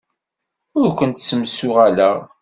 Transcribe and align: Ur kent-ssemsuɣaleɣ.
Ur 0.79 0.87
kent-ssemsuɣaleɣ. 0.97 2.17